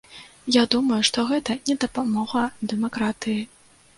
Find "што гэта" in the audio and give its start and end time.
1.09-1.57